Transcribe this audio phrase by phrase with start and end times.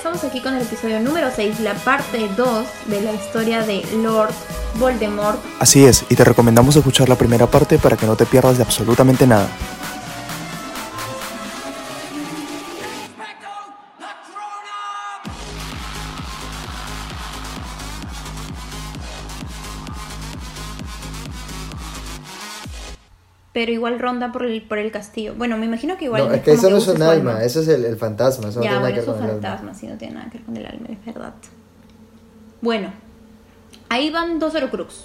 [0.00, 4.32] estamos aquí con el episodio número 6, la parte 2 de la historia de Lord
[4.76, 5.38] Voldemort.
[5.58, 8.62] Así es, y te recomendamos escuchar la primera parte para que no te pierdas de
[8.62, 9.46] absolutamente nada.
[23.60, 25.34] Pero igual ronda por el, por el castillo.
[25.36, 26.28] Bueno, me imagino que igual.
[26.28, 28.60] No, es que eso no es un su alma, eso es el, el fantasma, eso
[28.60, 29.48] no Ya, tiene nada bueno, que es ver un con el alma.
[29.48, 31.34] fantasma, sí, no tiene nada que ver con el alma, es verdad.
[32.62, 32.90] Bueno,
[33.90, 35.04] ahí van dos Horcrux: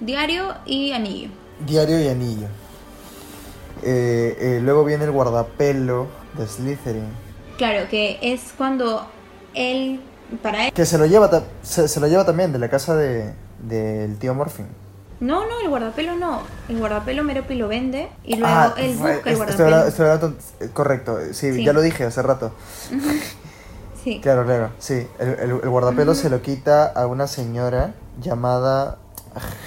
[0.00, 1.30] diario y anillo.
[1.66, 2.48] Diario y anillo.
[3.82, 7.08] Eh, eh, luego viene el guardapelo de Slytherin.
[7.56, 9.06] Claro, que es cuando
[9.54, 9.98] él.
[10.42, 10.72] Para él.
[10.74, 13.32] Que se lo lleva, ta- se, se lo lleva también de la casa de
[13.66, 14.66] del tío Morphin.
[15.20, 16.42] No, no, el guardapelo no.
[16.68, 19.64] El guardapelo Meropi lo vende y luego Ah, él busca el guardapelo.
[19.64, 20.36] hablando- estoy hablando-
[20.72, 21.64] correcto, sí, Sí.
[21.64, 22.52] ya lo dije hace rato.
[24.02, 24.20] Sí.
[24.22, 25.06] Claro, claro, sí.
[25.18, 28.98] El, el- el guardapelo se lo quita a una señora llamada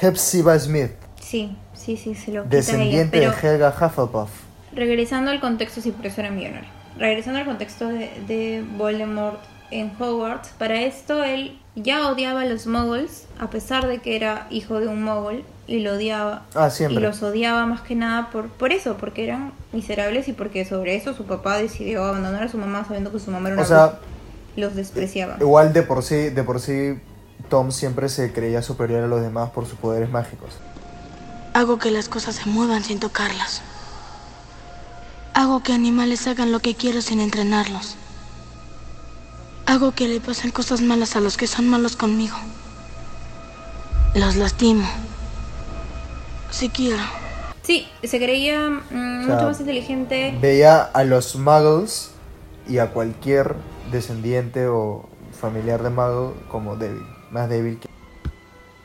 [0.02, 3.34] Hepzibah Smith, Sí, sí, sí, se lo quita descendiente ella.
[3.42, 4.30] Pero de Helga Hufflepuff.
[4.74, 6.70] regresando al contexto, sí, por eso era millonario.
[6.98, 9.40] Regresando al contexto de, de Voldemort
[9.70, 14.48] en Hogwarts, para esto él ya odiaba a los muggles, a pesar de que era
[14.50, 16.44] hijo de un muggle, y lo odiaba.
[16.54, 17.00] Ah, siempre.
[17.00, 20.96] Y los odiaba más que nada por, por eso, porque eran miserables y porque sobre
[20.96, 23.68] eso su papá decidió abandonar a su mamá sabiendo que su mamá era una O
[23.68, 24.00] sea, bruja.
[24.58, 25.38] Los despreciaba.
[25.40, 27.00] Igual de por sí, de por sí,
[27.50, 30.58] Tom siempre se creía superior a los demás por sus poderes mágicos.
[31.54, 33.62] Hago que las cosas se muevan sin tocarlas.
[35.34, 37.96] Hago que animales hagan lo que quiero sin entrenarlos.
[39.66, 42.36] Hago que le pasen cosas malas a los que son malos conmigo.
[44.16, 44.86] Los lastimo.
[46.50, 47.02] Si quiero.
[47.62, 50.38] Sí, se creía mm, O sea, mucho más inteligente.
[50.42, 52.12] Veía a los muggles
[52.68, 53.56] y a cualquier
[53.92, 55.08] descendiente o
[55.40, 57.90] familiar de muggle como débil, más débil que...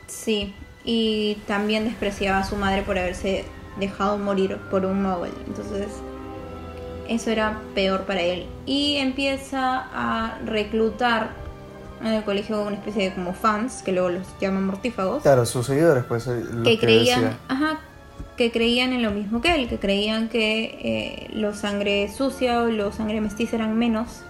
[0.07, 3.45] Sí, y también despreciaba a su madre por haberse
[3.79, 5.31] dejado morir por un muggle.
[5.47, 5.87] Entonces,
[7.09, 8.45] eso era peor para él.
[8.65, 11.29] Y empieza a reclutar
[12.01, 15.65] en el colegio una especie de como fans, que luego los llaman mortífagos, Claro, sus
[15.65, 17.37] seguidores, pues, eh, los que creían, decía.
[17.47, 17.79] ajá,
[18.35, 22.67] que creían en lo mismo que él, que creían que eh, los sangre sucia o
[22.67, 24.21] los sangre mestiza eran menos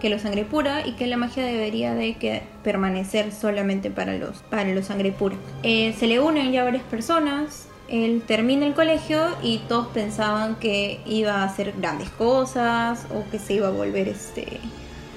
[0.00, 4.38] que los sangre pura y que la magia debería de que permanecer solamente para los
[4.50, 5.36] para los sangre pura.
[5.62, 7.66] Eh, se le unen ya varias personas.
[7.88, 13.38] Él termina el colegio y todos pensaban que iba a hacer grandes cosas o que
[13.38, 14.60] se iba a volver este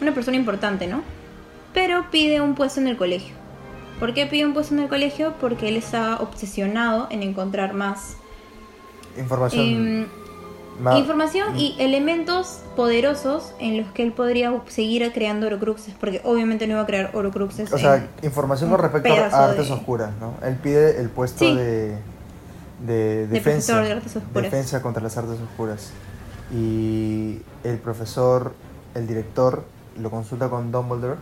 [0.02, 1.02] una persona importante, ¿no?
[1.74, 3.34] Pero pide un puesto en el colegio.
[4.00, 5.34] ¿Por qué pide un puesto en el colegio?
[5.40, 8.18] Porque él estaba obsesionado en encontrar más
[9.18, 9.64] Información...
[9.66, 10.06] em,
[10.82, 16.68] ma- información y elementos poderosos en los que él podría seguir creando Horcruxes, porque obviamente
[16.68, 17.72] no iba a crear Horcruxes.
[17.72, 20.34] O sea, información con respecto a artes de- oscuras, ¿no?
[20.46, 21.56] Él pide el puesto Sí.
[21.56, 21.98] de,
[22.86, 23.82] de defensa.
[23.82, 24.44] de artes oscuras.
[24.44, 25.92] Defensa contra las artes oscuras.
[26.54, 28.54] Y el profesor,
[28.94, 29.66] el director,
[30.00, 31.20] lo consulta con Dumbledore.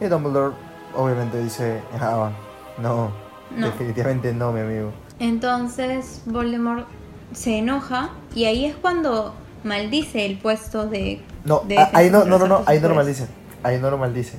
[0.00, 0.54] Y Dumbledore
[0.96, 2.30] obviamente dice, ah,
[2.78, 3.10] no,
[3.56, 3.66] No.
[3.66, 4.92] definitivamente no, mi amigo.
[5.18, 6.86] Entonces Voldemort
[7.32, 11.22] se enoja y ahí es cuando maldice el puesto de...
[11.44, 13.26] No, de ah, ahí no, no, no, no, ahí no lo maldice.
[13.62, 14.38] Ahí no lo maldice.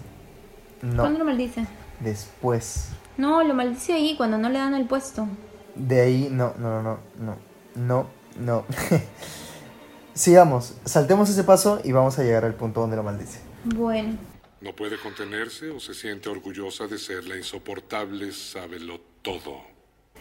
[0.81, 1.66] No, ¿Cuándo lo maldice?
[2.00, 2.89] después.
[3.17, 5.28] No, lo maldice ahí cuando no le dan el puesto.
[5.75, 7.36] De ahí, no, no, no, no, no,
[7.75, 8.08] no,
[8.40, 8.66] no.
[10.13, 13.41] Sigamos, saltemos ese paso y vamos a llegar al punto donde lo maldice.
[13.66, 14.18] Bueno,
[14.62, 19.62] No puede contenerse o se siente orgullosa de ser la insoportable sábelo todo.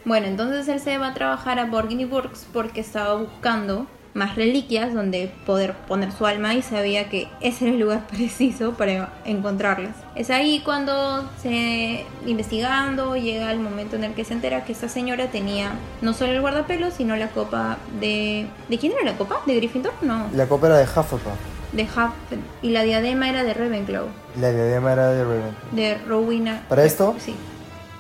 [0.05, 4.95] Bueno, entonces él se va a trabajar a Borgini Burgs porque estaba buscando más reliquias
[4.95, 9.95] donde poder poner su alma y sabía que ese era el lugar preciso para encontrarlas.
[10.15, 14.89] Es ahí cuando se investigando llega el momento en el que se entera que esta
[14.89, 19.41] señora tenía no solo el guardapelo, sino la copa de ¿De quién era la copa?
[19.47, 19.93] ¿De Gryffindor?
[20.03, 21.27] No, La copa era de Hufflepuff,
[21.73, 24.07] de Hufflepuff y la diadema era de Ravenclaw,
[24.41, 25.53] la diadema era de Ravenclaw.
[25.73, 26.63] de Rowena.
[26.69, 27.15] ¿Para esto?
[27.19, 27.35] Sí.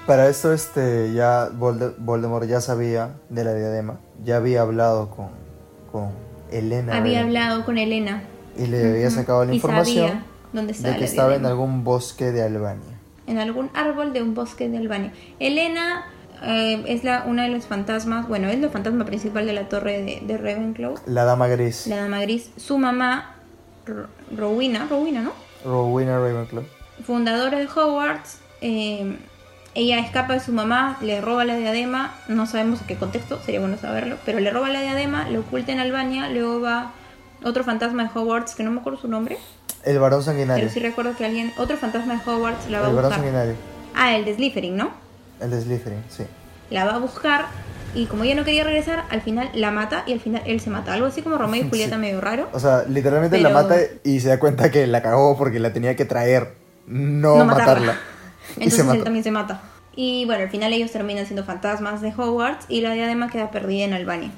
[0.06, 5.28] Para esto, este, ya Volde- Voldemort ya sabía de la diadema, ya había hablado con,
[5.94, 6.10] con
[6.50, 8.24] Elena Había hablado con Elena.
[8.58, 11.84] y le había sacado la Y información sabía dónde estaba de que estaba en algún
[11.84, 12.98] bosque de Albania.
[13.28, 15.12] en algún árbol de un bosque de Albania.
[15.38, 16.06] Elena
[16.42, 20.02] eh, es la, una de los fantasmas, bueno, es la fantasma principal de la torre
[20.02, 22.50] de, de Ravenclaw, La dama gris, la dama gris.
[22.56, 23.36] Su mamá,
[23.86, 25.32] Ro- Rowena, Rowena, ¿no?
[25.64, 26.64] Rowena Ravenclaw.
[27.06, 29.16] Fundadora de Hogwarts, eh,
[29.74, 33.60] ella escapa de su mamá, le roba la diadema, no sabemos en qué contexto, sería
[33.60, 36.92] bueno saberlo, pero le roba la diadema, lo oculta en Albania, luego va
[37.42, 39.36] otro fantasma de Hogwarts, que no me acuerdo su nombre,
[39.84, 40.70] El varón Pero sanguinario.
[40.70, 43.18] sí recuerdo que alguien, otro fantasma de Hogwarts la va El a varón buscar.
[43.24, 43.54] sanguinario.
[43.94, 44.90] Ah, el de Slytherin, ¿no?
[45.40, 46.24] El de Slytherin, sí.
[46.70, 47.46] La va a buscar
[47.94, 50.70] y como ella no quería regresar, al final la mata y al final él se
[50.70, 50.94] mata.
[50.94, 52.00] Algo así como Romeo y Julieta Sí.
[52.00, 52.48] medio raro.
[52.52, 55.72] O sea, literalmente la Pero- mata y se da cuenta que la cagó porque la
[55.72, 56.54] tenía que traer,
[56.86, 57.98] no, no matarla.
[58.56, 59.60] Entonces él también se mata.
[59.96, 63.84] Y bueno, al final ellos terminan siendo fantasmas de Hogwarts y la diadema queda perdida
[63.84, 64.30] en Albania.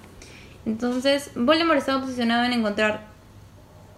[0.67, 3.05] Entonces, Voldemort estaba posicionado en encontrar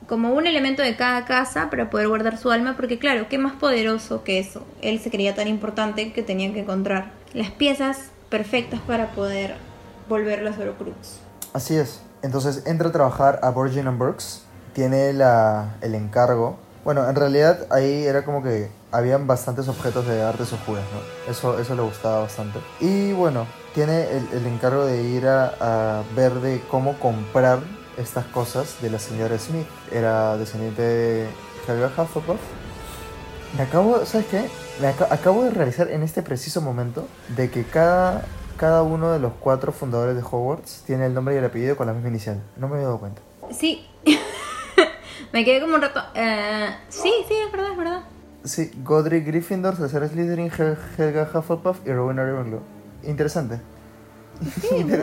[0.07, 3.55] como un elemento de cada casa para poder guardar su alma, porque claro, ¿qué más
[3.55, 4.65] poderoso que eso?
[4.81, 9.57] Él se creía tan importante que tenía que encontrar las piezas perfectas para poder
[10.09, 11.21] volver las Horcrux.
[11.53, 12.01] Así es.
[12.23, 14.45] Entonces entra a trabajar a Virgin and Brooks.
[14.73, 16.59] Tiene la, el encargo.
[16.85, 21.31] Bueno, en realidad ahí era como que habían bastantes objetos de artes oscuras, ¿no?
[21.31, 22.59] Eso, eso le gustaba bastante.
[22.81, 27.59] Y bueno, tiene el, el encargo de ir a, a ver de cómo comprar
[27.99, 29.67] estas cosas de la señora Smith.
[29.93, 31.29] Era descendiente de
[31.67, 32.39] Helga Hufflepuff.
[33.57, 34.49] Me acabo, ¿sabes qué?
[34.81, 37.07] Me aca- acabo de realizar en este preciso momento
[37.37, 38.25] de que cada,
[38.57, 41.87] cada uno de los cuatro fundadores de Hogwarts tiene el nombre y el apellido con
[41.87, 42.41] la misma inicial.
[42.57, 43.21] No me había dado cuenta.
[43.51, 43.89] Sí,
[45.33, 46.01] me quedé como un rato...
[46.15, 48.01] eh, sí, sí, es verdad, es verdad.
[48.45, 52.61] Sí, Godric Gryffindor, César Slytherin, Hel- Helga Hufflepuff y Rowena Ravenclaw.
[53.05, 53.61] Interesante.
[54.61, 54.87] Sí.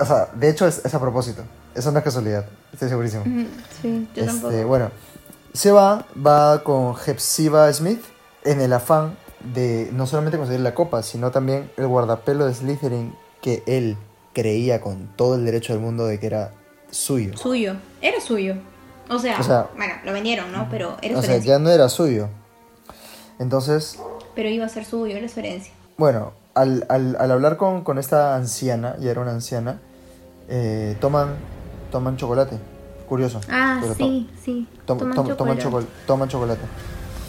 [0.00, 1.42] O sea, de hecho es, es a propósito.
[1.74, 2.46] Eso no es casualidad.
[2.72, 3.24] Estoy segurísimo.
[3.80, 4.66] Sí, yo Este, tampoco.
[4.66, 4.90] bueno,
[5.52, 8.00] se va, va con Hepzibah Smith
[8.44, 9.16] en el afán
[9.54, 13.96] de no solamente conseguir la copa, sino también el guardapelo de Slytherin que él
[14.32, 16.52] creía con todo el derecho del mundo de que era
[16.90, 17.36] suyo.
[17.36, 17.76] Suyo.
[18.00, 18.56] Era suyo.
[19.10, 20.68] O sea, O sea- bueno, lo vendieron, ¿no?
[20.70, 22.28] Pero era O sea, ya no era suyo.
[23.38, 23.98] Entonces,
[24.34, 25.72] Pero iba a ser suyo, era su herencia.
[25.98, 29.80] bueno, al, al- al hablar con, con esta anciana, ya era una anciana,
[30.48, 31.34] eh, toman,
[31.90, 32.56] toman chocolate.
[33.08, 33.40] Curioso.
[33.50, 34.66] Ah, Pero to- sí, sí.
[34.86, 35.86] tom- toman tom- toman, chocolate.
[35.88, 36.60] chocol- toman chocolate.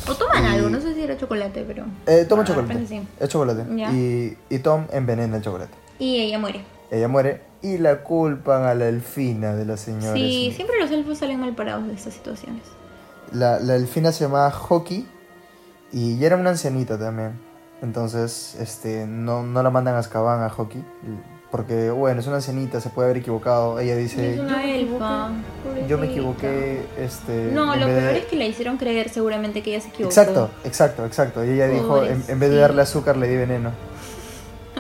[0.10, 1.86] O toman y- algo, no sé si era chocolate, pero...
[2.06, 2.88] Eh, toman Ah, chocolate.
[2.88, 3.02] sí.
[3.20, 3.66] Es chocolate.
[3.94, 5.74] Y, y Tom envenena el chocolate.
[6.00, 6.64] Y ella muere.
[6.92, 10.14] Ella muere y la culpan a la elfina de la señora.
[10.14, 10.56] Sí, Smith.
[10.58, 12.62] siempre los elfos salen mal parados de estas situaciones.
[13.32, 15.08] La, la elfina se llamaba Hockey
[15.92, 17.40] y ya era una ancianita también.
[17.82, 20.84] Entonces, este, no, no la mandan a Azkaban a Hockey.
[21.52, 23.80] Porque, bueno, es una ancianita, se puede haber equivocado.
[23.80, 25.30] Ella dice, es "Yo una me elfa.
[25.30, 26.12] equivoqué, Yo me pobrecita".
[26.12, 27.52] equivoqué, este...
[27.54, 30.10] No, lo de- peor es que la hicieron creer seguramente que ella se equivocó.
[30.10, 31.46] Exacto, exacto, exacto.
[31.46, 33.72] Y ella dijo, en, en vez de darle azúcar, le di veneno.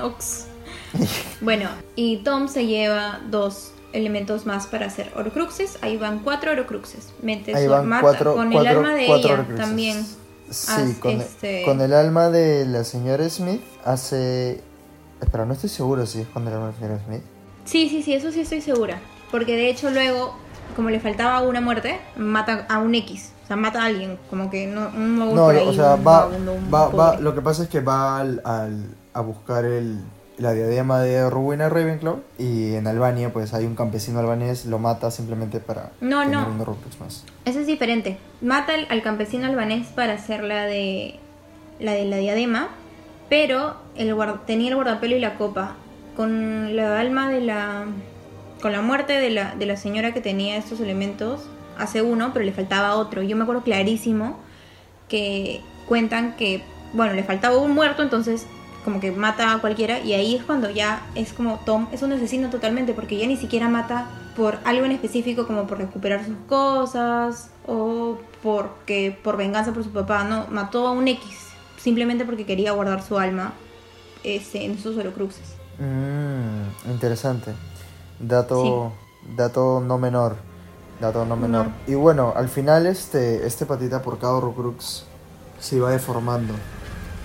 [0.02, 0.48] Ox.
[1.42, 5.78] bueno, y Tom se lleva dos elementos más para hacer Horcruxes.
[5.82, 7.14] Ahí van cuatro Horcruxes.
[7.22, 10.06] Mete Ahí su van cuatro, con cuatro, el alma de cuatro ella también.
[10.50, 14.62] Sí, con, este- con el alma de la señora Smith hace...
[15.22, 17.22] Espera, no estoy seguro si es con el alma de la señora Smith.
[17.66, 19.00] Sí, sí, sí, eso sí estoy segura.
[19.32, 20.36] Porque de hecho luego,
[20.76, 23.32] como le faltaba una muerte, mata a un X.
[23.44, 24.20] O sea, mata a alguien.
[24.30, 27.34] Como que no, un No, ahí, o sea, un va, vagabundo, un va, va, lo
[27.34, 30.00] que pasa es que va al, al- a buscar el,
[30.38, 35.12] la diadema de Rowena Ravenclaw y en Albania pues hay un campesino albanés, lo mata
[35.12, 36.48] simplemente para No, tener no.
[36.48, 37.24] un Horcrux más.
[37.46, 38.18] Eso es diferente.
[38.42, 41.20] Mata al, al campesino albanés para hacer la de
[41.80, 42.70] la de la diadema,
[43.30, 44.16] pero el
[44.46, 45.76] tenía el guardapelo y la copa.
[46.16, 47.86] Con la alma de la.
[48.62, 51.42] Con la muerte de la, de la señora que tenía estos elementos,
[51.78, 53.22] hace uno, pero le faltaba otro.
[53.24, 54.38] Yo me acuerdo clarísimo
[55.10, 56.64] que cuentan que,
[56.94, 58.46] bueno, le faltaba un muerto, entonces
[58.84, 62.14] como que mata a cualquiera y ahí es cuando ya es como Tom es un
[62.14, 66.36] asesino totalmente porque ya ni siquiera mata por algo en específico como por recuperar sus
[66.48, 71.24] cosas o porque por venganza por su papá, no, mató a un X
[71.78, 73.54] simplemente porque quería guardar su alma
[74.24, 75.56] este, en sus horocruxes.
[75.80, 77.54] Mmm, interesante.
[78.20, 78.94] Dato,
[79.36, 80.36] dato no menor.
[81.00, 81.68] Dato no menor.
[81.88, 85.06] Y bueno, al final este, este patita por cada Horcrux
[85.60, 86.54] se iba deformando.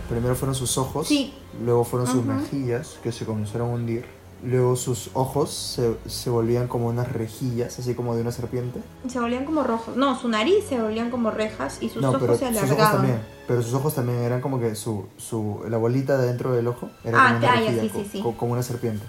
[0.08, 1.34] Primero fueron sus ojos, Sí.
[1.64, 4.04] luego fueron sus mejillas que se comenzaron a hundir.
[4.42, 8.80] Luego sus ojos se, se volvían como unas rejillas, así como de una serpiente.
[9.08, 9.96] Se volvían como rojos.
[9.96, 12.64] No, su nariz se volvían como rejas y sus no, pero ojos se sus ojos
[12.70, 12.96] alargaban.
[12.98, 13.20] también.
[13.48, 16.88] Pero sus ojos también eran como que su, su la bolita de dentro del ojo
[17.04, 18.22] era Ah, como una rejilla, sí, sí, sí.
[18.22, 19.04] co- como una serpiente.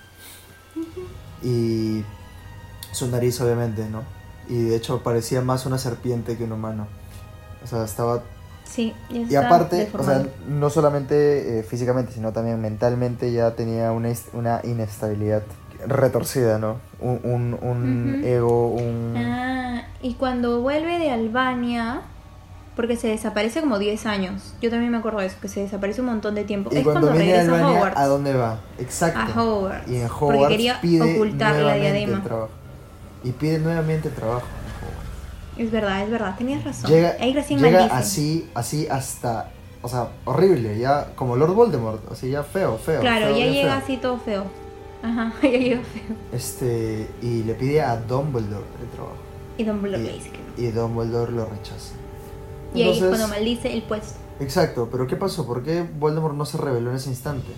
[1.44, 2.04] Y
[2.92, 4.02] su nariz obviamente, ¿no?
[4.50, 6.88] Y de hecho parecía más una serpiente que un humano.
[7.64, 8.24] O sea, estaba
[8.70, 14.10] Sí, y aparte, o sea, no solamente eh, físicamente, sino también mentalmente ya tenía una,
[14.34, 15.42] una inestabilidad
[15.88, 16.78] retorcida, ¿no?
[17.00, 19.16] Un, un, ego, un...
[19.18, 22.02] Ah, y cuando vuelve de Albania,
[22.76, 24.54] porque se desaparece como 10 años.
[24.62, 26.70] Yo también me acuerdo de eso, que se desaparece un montón de tiempo.
[26.72, 27.98] Y es cuando, cuando, regresa a Hogwarts.
[27.98, 28.60] ¿a dónde va?
[28.78, 29.20] Exacto.
[29.20, 32.22] A Hogwarts, Y en porque Hogwarts quería pide ocultar la nuevamente diadema.
[33.24, 34.46] Y pide nuevamente trabajo.
[35.60, 36.90] Es verdad, es verdad, tenías razón.
[36.90, 39.52] Llega, llega así, así hasta,
[39.82, 43.02] o sea, horrible, ya como Lord Voldemort, así ya feo, feo.
[43.02, 43.84] Claro, feo, ya llega feo.
[43.84, 44.46] así todo feo.
[45.04, 46.16] Ajá, ya llega feo.
[46.32, 49.18] Este, y le pide a Dumbledore el trabajo.
[49.58, 50.68] Y Dumbledore Y- le dice que no.
[50.68, 51.94] Y Dumbledore lo rechaza.
[52.74, 54.18] Y ahí es cuando maldice el puesto.
[54.40, 55.46] Exacto, pero ¿qué pasó?
[55.46, 57.52] ¿Por qué Voldemort no se reveló en ese instante?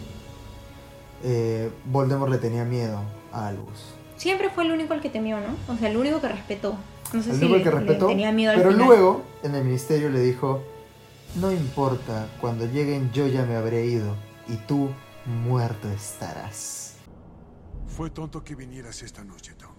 [1.24, 3.00] Eh, Voldemort le tenía miedo
[3.32, 3.94] a Albus.
[4.16, 5.74] Siempre fue el único al que temió, ¿no?
[5.74, 6.76] O sea, el único que respetó.
[7.14, 8.88] No sé El si que respetó, tenía miedo al pero final.
[8.88, 10.64] luego en el ministerio le dijo,
[11.36, 14.16] no importa, cuando lleguen yo ya me habré ido
[14.48, 14.90] y tú
[15.26, 16.96] muerto estarás.
[17.88, 19.76] Fue tonto que vinieras esta noche, Tom.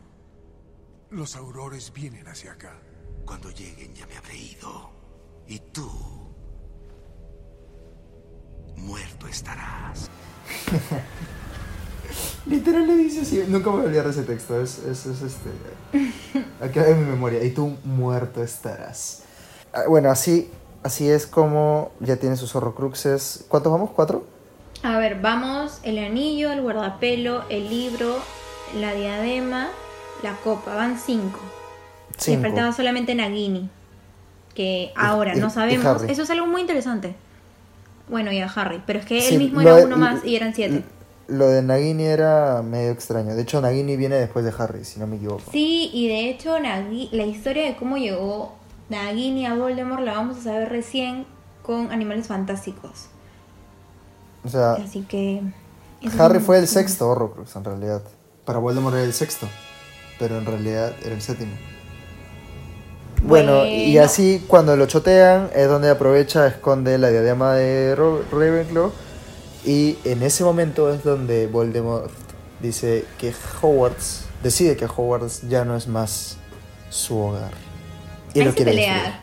[1.10, 2.78] Los aurores vienen hacia acá.
[3.24, 4.90] Cuando lleguen ya me habré ido.
[5.46, 5.90] Y tú...
[8.76, 10.10] Muerto estarás.
[12.46, 15.50] Literal le dice así, nunca me voy a olvidar ese texto, es, es, es este...
[16.60, 19.22] Aquí en mi memoria, y tú muerto estarás.
[19.72, 20.50] Ah, Bueno, así,
[20.82, 23.44] así es como ya tiene sus horrocruxes.
[23.48, 23.90] ¿Cuántos vamos?
[23.94, 24.26] ¿Cuatro?
[24.82, 28.16] A ver, vamos, el anillo, el guardapelo, el libro,
[28.80, 29.68] la diadema,
[30.24, 30.74] la copa.
[30.74, 31.38] Van cinco.
[32.10, 32.42] Le Cinco.
[32.42, 33.70] faltaba solamente Nagini.
[34.54, 36.02] Que ahora y- no sabemos.
[36.02, 37.14] Eso es algo muy interesante.
[38.08, 38.82] Bueno, y a Harry.
[38.86, 40.82] Pero es que Sí, él mismo era de- uno más y eran siete.
[41.32, 43.34] Lo de Nagini era medio extraño.
[43.34, 45.42] De hecho, Nagini viene después de Harry, si no me equivoco.
[45.50, 48.52] Sí, y de hecho Nagi- la historia de cómo llegó
[48.90, 51.24] Nagini a Voldemort la vamos a saber recién
[51.62, 53.06] con Animales Fantásticos.
[54.44, 55.40] O sea, Así que...
[56.18, 58.02] Harry fue el sexto Horrocrux en realidad.
[58.44, 59.46] Para Voldemort era el sexto,
[60.18, 61.52] pero en realidad era el séptimo.
[63.22, 64.04] Bueno, y Bueno.
[64.04, 68.90] así cuando lo chotean es donde aprovecha, esconde la diadema de Ro- Ravenclaw
[69.64, 72.10] y en ese momento es donde Voldemort
[72.60, 76.36] dice que Hogwarts, decide que Hogwarts ya no es más
[76.90, 77.52] su hogar.
[78.34, 79.16] Y Ahí lo se quiere pelea, destruir.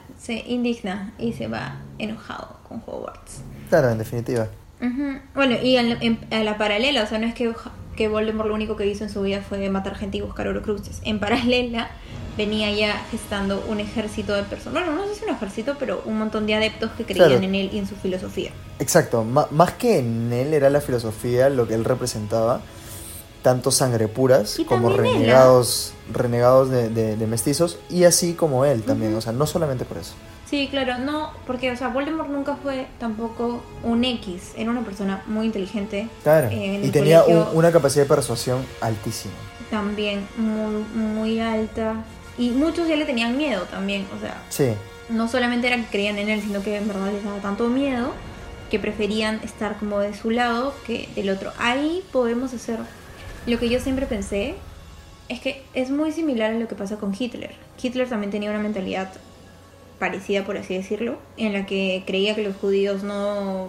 [0.46, 3.42] se indigna y se va enojado con Hogwarts.
[3.70, 4.48] Claro, en definitiva.
[4.82, 5.20] Ujú.
[5.36, 7.52] Bueno, y en- en- a la paralela, o sea, no es que,
[8.00, 10.48] que Voldemort lo único que hizo en su vida fue matar gente y buscar.
[11.04, 11.90] En paralela,
[12.38, 14.86] venía ya gestando un ejército de personas.
[14.86, 17.44] Bueno, no sé si un ejército, pero un montón de adeptos que creían Claro.
[17.44, 18.52] en él y en su filosofía.
[18.80, 22.62] Exacto, más que en él era la filosofía lo que él representaba,
[23.42, 28.84] tanto sangre puras Y como renegados, renegados de, de- de mestizos, y así como él
[28.84, 30.14] también, o sea, no solamente por eso.
[30.50, 35.24] Sí, claro, no, porque, o sea, Voldemort nunca fue tampoco un X, era una persona
[35.28, 36.08] muy inteligente.
[36.24, 39.34] Claro, Eh, y tenía un- una capacidad de persuasión altísima.
[39.70, 42.04] También muy, muy alta.
[42.38, 44.70] Y muchos ya le tenían miedo también, o sea, Sí,
[45.10, 48.12] no solamente era que creían en él, sino que en verdad les daba tanto miedo
[48.72, 51.52] que preferían estar como de su lado que del otro.
[51.60, 52.80] Ahí podemos hacer
[53.46, 54.56] lo que yo siempre pensé,
[55.28, 57.54] es que es muy similar a lo que pasa con Hitler.
[57.82, 59.10] Hitler también tenía una mentalidad
[60.00, 63.68] parecida, por así decirlo, en la que creía que los judíos no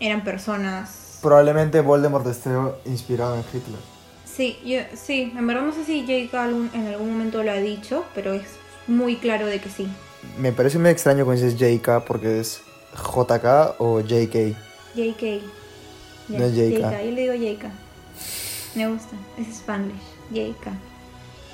[0.00, 1.18] eran personas...
[1.22, 2.50] probablemente Voldemort esté
[2.84, 3.80] inspirado en Hitler.
[4.24, 6.42] Sí, yo, sí, en verdad no sé si J.K.
[6.42, 8.42] algún- en algún momento lo ha dicho, pero es
[8.88, 9.86] muy claro de que sí.
[10.38, 12.60] Me parece muy extraño cuando dices JK porque es
[12.96, 14.56] JK o JK.
[14.94, 15.22] JK.
[16.28, 17.04] Ya, No es JK.
[17.04, 17.64] Yo le digo JK.
[18.74, 19.14] Me gusta.
[19.38, 20.00] Es Spanglish.
[20.30, 20.66] JK.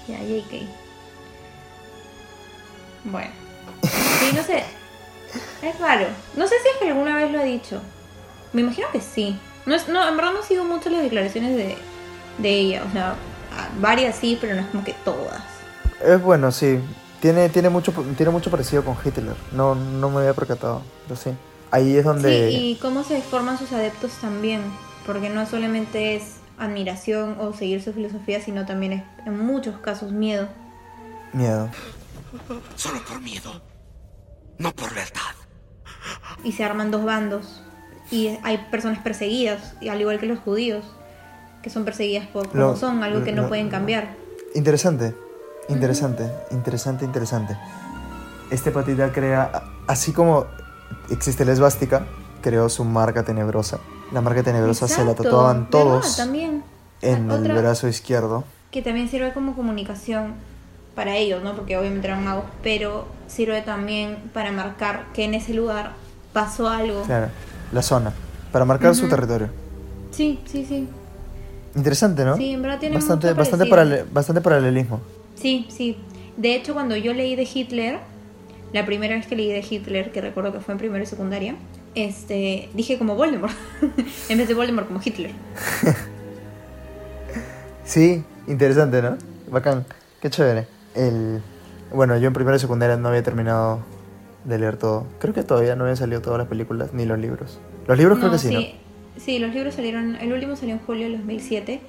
[0.08, 0.62] Ya, JK.
[3.04, 3.47] Bueno.
[4.28, 4.64] Sí, no sé.
[5.62, 6.06] Es raro.
[6.36, 7.80] No sé si es que alguna vez lo ha dicho.
[8.52, 9.38] Me imagino que sí.
[9.66, 11.76] No, es, no en verdad no sigo mucho las declaraciones de,
[12.38, 12.84] de ella.
[12.88, 13.14] O sea,
[13.80, 15.42] varias sí, pero no es como que todas.
[16.04, 16.78] Es bueno, sí.
[17.20, 19.34] Tiene, tiene, mucho, tiene mucho parecido con Hitler.
[19.52, 21.30] No, no me había percatado, pero sí.
[21.70, 22.50] Ahí es donde...
[22.50, 24.62] Sí, y cómo se forman sus adeptos también,
[25.04, 30.12] porque no solamente es admiración o seguir su filosofía, sino también es en muchos casos
[30.12, 30.48] miedo.
[31.32, 31.68] Miedo.
[32.76, 33.60] Solo por miedo.
[34.58, 35.34] No por verdad.
[36.44, 37.62] Y se arman dos bandos.
[38.10, 40.84] Y hay personas perseguidas, y al igual que los judíos,
[41.62, 44.14] que son perseguidas por como Lo- son, algo que no lo- pueden cambiar.
[44.54, 45.14] Interesante,
[45.68, 47.56] interesante, interesante, interesante.
[48.50, 50.46] Este patita crea, así como
[51.10, 52.06] existe la esvástica,
[52.40, 53.78] creó su marca tenebrosa.
[54.10, 55.70] La marca tenebrosa se la Exacto, tatuaban ¿verdad?
[55.70, 56.64] todos También.
[57.02, 58.44] en el Otra- brazo izquierdo.
[58.70, 60.34] que también sirve como comunicación
[60.98, 61.54] para ellos, ¿no?
[61.54, 65.92] Porque obviamente eran magos, pero sirve también para marcar que en ese lugar
[66.32, 67.04] pasó algo.
[67.04, 67.28] Claro,
[67.70, 68.12] la zona,
[68.50, 69.48] para marcar su territorio.
[70.10, 70.88] Sí, sí, sí.
[71.76, 72.36] Interesante, ¿no?
[72.36, 75.00] Sí, en verdad tiene bastante, mucho bastante, parale- bastante paralelismo.
[75.36, 75.96] Sí, sí.
[76.36, 78.00] De hecho, cuando yo leí de Hitler,
[78.72, 81.54] la primera vez que leí de Hitler, que recuerdo que fue en primero y secundaria,
[81.94, 83.54] este, dije como Voldemort,
[84.28, 85.30] en vez de Voldemort como Hitler.
[87.84, 89.16] Sí, interesante, ¿no?
[89.50, 89.86] Bacán,
[90.20, 90.66] qué chévere.
[90.94, 91.40] El,
[91.92, 93.80] Bueno, yo en primera y secundaria no había terminado
[94.44, 95.06] de leer todo.
[95.20, 97.58] Creo que todavía no habían salido todas las películas ni los libros.
[97.86, 98.60] Los libros creo que sí, ¿no?
[99.20, 101.80] Sí, los libros salieron, el último salió en julio del 2007.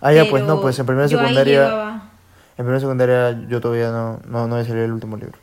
[0.00, 1.60] Ah, ya, pues no, pues en primera y secundaria.
[1.68, 2.10] llevaba-
[2.56, 5.38] En primera y secundaria yo todavía no, no, no había salido el último libro.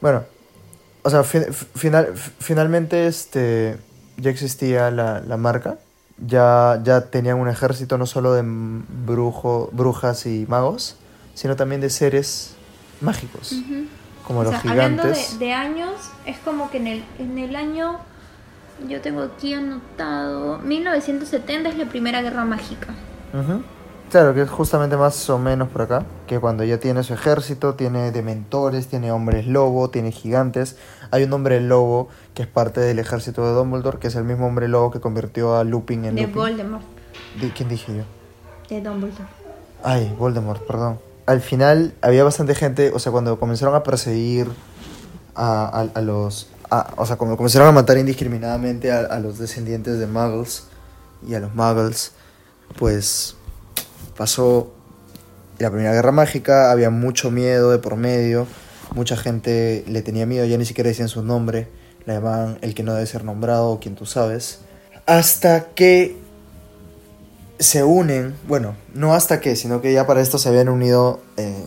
[0.00, 0.24] Bueno,
[1.02, 3.76] o sea, fin- final, finalmente este,
[4.16, 5.78] ya existía la, la marca.
[6.18, 10.96] Ya, ya tenían un ejército no solo de brujo, brujas y magos,
[11.34, 12.54] sino también de seres
[13.00, 13.54] mágicos,
[14.26, 15.38] como O los sea, hablando de, gigantes.
[15.38, 15.92] de años,
[16.26, 17.98] es como que en el, en el año,
[18.88, 22.88] yo tengo aquí anotado, 1970 es la primera guerra mágica.
[24.10, 27.74] Claro, que es justamente más o menos por acá, que cuando ya tiene su ejército,
[27.74, 30.76] tiene dementores, tiene hombres lobo, tiene gigantes.
[31.12, 34.46] Hay un hombre lobo que es parte del ejército de Dumbledore, que es el mismo
[34.48, 36.34] hombre lobo que convirtió a Lupin en De Lupin.
[36.34, 36.82] Voldemort,
[37.40, 38.02] ¿De quién dije yo?
[38.68, 39.24] de Dumbledore.
[39.84, 40.98] Ay, Voldemort, perdón.
[41.30, 44.48] Al final había bastante gente, o sea, cuando comenzaron a perseguir
[45.36, 46.48] a, los...
[46.96, 50.64] o sea, cuando comenzaron a matar indiscriminadamente a, los descendientes de Muggles
[51.24, 52.10] y a los Muggles,
[52.76, 53.36] pues
[54.16, 54.72] pasó
[55.60, 58.48] la Primera Guerra Mágica, había mucho miedo de por medio,
[58.96, 61.68] mucha gente le tenía miedo, ya ni siquiera decían su nombre,
[62.06, 64.62] le llamaban el que no debe ser nombrado o quien tú sabes.
[65.06, 66.16] Hasta que
[67.60, 71.66] se unen, bueno, no hasta que, sino que ya para esto se habían unido eh,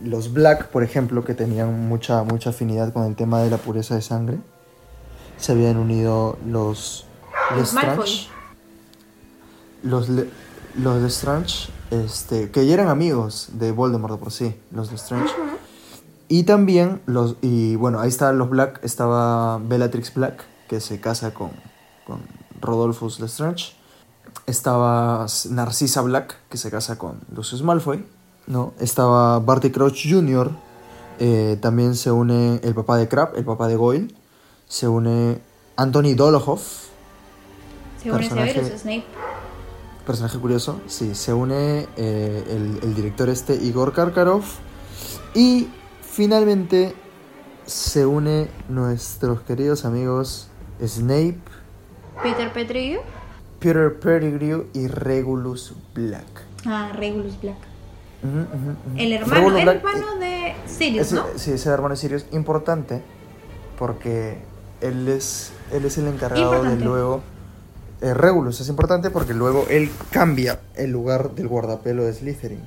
[0.00, 3.94] los Black, por ejemplo, que tenían mucha, mucha afinidad con el tema de la pureza
[3.94, 4.38] de sangre.
[5.38, 7.06] Se habían unido los
[7.56, 7.72] Los.
[7.72, 8.28] Lestrange.
[9.82, 10.08] Los,
[10.74, 15.32] los Lestrange, este, que ya eran amigos de Voldemort de por sí, los Lestrange.
[16.28, 21.32] Y también los, y bueno, ahí estaban los Black, estaba Bellatrix Black, que se casa
[21.32, 21.52] con,
[22.06, 22.20] con
[22.60, 23.77] Rodolphus Lestrange.
[24.48, 28.04] Estaba Narcisa Black, que se casa con Lucius Malfoy,
[28.46, 28.72] ¿no?
[28.80, 30.50] Estaba Barty Crouch Jr.,
[31.20, 34.14] eh, también se une el papá de Crab, el papá de Goyle.
[34.68, 35.40] Se une
[35.76, 36.86] Anthony Dolohoff,
[38.02, 39.04] Según Personaje- Severus Snape.
[40.06, 40.80] personaje curioso.
[40.86, 44.42] Sí, se une eh, el, el director este Igor Karkarov.
[45.34, 45.68] Y
[46.02, 46.94] finalmente
[47.66, 50.48] se une nuestros queridos amigos
[50.80, 51.38] Snape,
[52.22, 53.00] Peter Pettigrew.
[53.58, 56.24] Peter Pettigrew y Regulus Black.
[56.66, 57.56] Ah, Regulus Black.
[58.96, 61.26] El hermano, Regulus el Black, hermano de Sirius, ese- ¿no?
[61.36, 62.26] Sí, ese hermano de Sirius.
[62.32, 63.02] Importante
[63.78, 64.38] porque
[64.80, 66.78] él es, él es el encargado Importante.
[66.78, 67.22] de luego...
[68.00, 72.60] eh, Regulus es importante porque luego él cambia el lugar del guardapelo de Slytherin.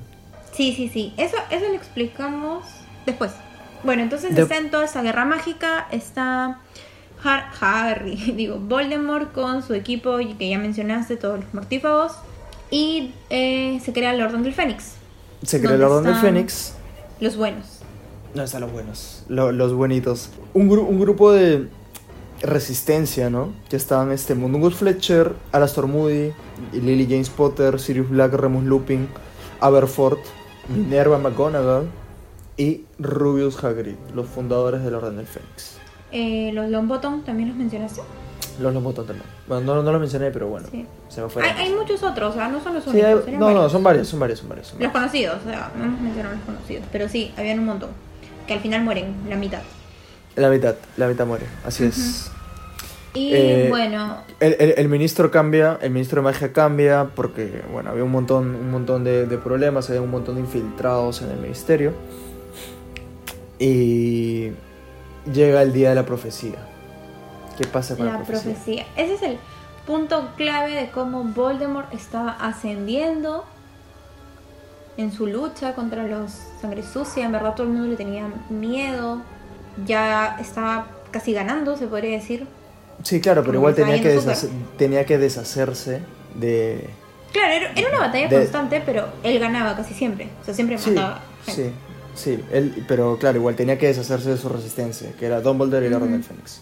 [0.54, 1.14] Sí, sí, sí.
[1.16, 2.64] Eso, eso lo explicamos
[3.06, 3.32] después.
[3.84, 5.86] Bueno, entonces De- está en toda esa guerra mágica.
[5.90, 6.60] Está
[7.24, 12.12] Har- Harry, digo, Voldemort con su equipo y que ya mencionaste, todos los mortífagos.
[12.70, 14.94] Y eh, se crea el Orden del Fénix.
[15.42, 16.20] Se crea el ¿Dónde Orden del?
[16.22, 16.74] Fénix.
[17.20, 17.80] Los buenos.
[18.34, 19.24] No están los buenos.
[19.28, 20.30] Lo- los buenitos.
[20.54, 21.68] Un, gru- un grupo de
[22.40, 23.52] resistencia, ¿no?
[23.68, 26.32] Que estaban este Mundungus Fletcher, Alastor Moody,
[26.72, 29.06] Lily James Potter, Sirius Black, Remus Lupin,
[29.60, 30.18] Aberford,
[30.68, 31.88] Minerva McGonagall
[32.56, 35.76] y Rubius Hagrid, los fundadores del Orden del Fénix.
[36.12, 38.02] Eh, los Longbottom, ¿también los mencionaste?
[38.60, 39.26] Los Longbottom también.
[39.48, 40.68] Bueno, no, no los mencioné, pero bueno.
[40.70, 40.86] Sí.
[41.08, 41.42] Se me fue.
[41.42, 43.08] Hay, hay muchos otros, o sea, no son los Sí, únicos.
[43.26, 44.68] hay- eran no, no, son varios, son varios, son varios.
[44.68, 45.10] Son Los varios.
[45.10, 46.84] conocidos, o sea, no hemos mencionado los conocidos.
[46.92, 47.90] Pero sí, habían un montón.
[48.46, 49.62] Que al final mueren, la mitad.
[50.36, 52.30] La mitad, la mitad muere, así es.
[53.14, 57.90] Y Eh, bueno, El, el- el ministro cambia, el ministro de magia cambia porque, bueno,
[57.90, 61.38] había un montón, un montón de, de problemas, había un montón de infiltrados en el
[61.38, 61.92] ministerio.
[63.58, 64.48] Y
[65.30, 66.56] llega el día de la profecía.
[67.58, 68.52] ¿Qué pasa con la, la profecía?
[68.52, 68.86] profecía.
[68.96, 69.38] Ese es el
[69.86, 73.44] punto clave de cómo Voldemort estaba ascendiendo
[74.96, 77.24] en su lucha contra los sangre sucia.
[77.24, 79.22] En verdad todo el mundo le tenía miedo.
[79.86, 82.46] Ya estaba casi ganando, se podría decir.
[83.02, 84.20] Sí, claro, pero igual tenía que,
[84.78, 86.00] tenía que deshacerse
[86.34, 86.88] de...
[87.32, 90.28] Claro, era, era una batalla De- constante, pero él ganaba casi siempre.
[90.40, 91.62] O sea, siempre Sí, mataba gente.
[91.70, 91.72] sí,
[92.14, 95.90] sí, él, pero claro, igual tenía que deshacerse de su resistencia, que era Dumbledore y
[95.90, 96.60] la Orden del Fénix.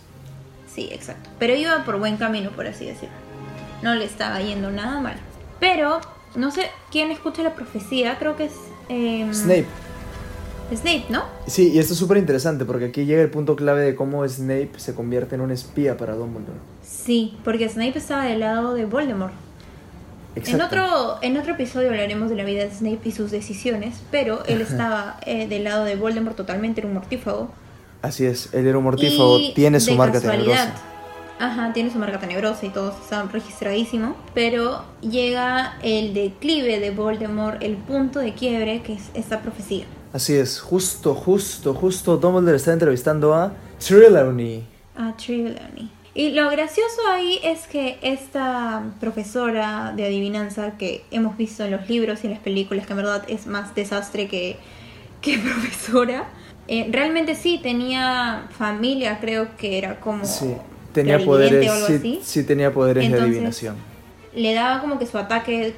[0.74, 1.30] Sí, exacto.
[1.38, 3.14] Pero iba por buen camino, por así decirlo.
[3.82, 5.16] No le estaba yendo nada mal.
[5.58, 6.00] Pero,
[6.36, 8.52] no sé quién escucha la profecía, creo que es...
[8.88, 9.66] em, Snape.
[10.74, 11.24] Snape, ¿no?
[11.46, 14.70] Sí, y esto es súper interesante porque aquí llega el punto clave de cómo Snape
[14.76, 16.58] se convierte en un espía para Dumbledore.
[16.86, 19.32] Sí, porque Snape estaba del lado de Voldemort.
[20.34, 20.66] En Exacto.
[20.66, 24.60] otro, en otro episodio hablaremos de la vida de Snape y sus decisiones, pero él
[24.60, 27.50] estaba eh, del lado de Voldemort totalmente, era un mortífago.
[28.00, 30.72] Así es, él era un mortífago, Y tiene su de marca tenebrosa.
[31.40, 34.14] Ajá, tiene su marca tenebrosa y todo está registradísimo.
[34.34, 39.86] Pero llega el declive de Voldemort, el punto de quiebre, que es esta profecía.
[40.12, 43.52] Así es, justo, justo, justo Dumbledore está entrevistando a
[43.84, 44.66] Trelawney.
[44.96, 45.90] A Trelawney.
[46.12, 51.88] Y lo gracioso ahí es que esta profesora de adivinanza que hemos visto en los
[51.88, 54.56] libros y en las películas, que en verdad es más desastre que,
[55.20, 56.24] que profesora,
[56.66, 60.56] eh, realmente sí tenía familia, creo que era como Sí,
[60.92, 62.20] tenía poderes, sí, así.
[62.22, 63.76] sí tenía poderes Entonces, de adivinación.
[64.34, 65.74] le daba como que su ataque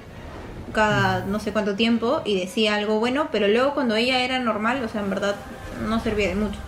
[0.72, 4.82] cada no sé cuánto tiempo y decía algo bueno, pero luego cuando ella era normal,
[4.82, 5.36] o sea, en verdad
[5.86, 6.58] no servía de mucho.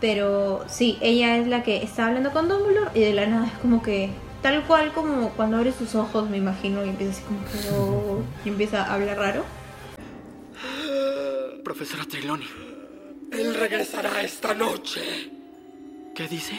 [0.00, 3.52] Pero sí, ella es la que está hablando con Dumbledore y de la nada es
[3.54, 4.10] como que
[4.42, 8.22] tal cual como cuando abre sus ojos, me imagino, y empieza así como que oh,
[8.44, 9.44] y empieza a hablar raro.
[11.64, 12.48] Profesora Trelawney.
[13.32, 15.30] Él regresará esta noche.
[16.14, 16.58] ¿Qué dice?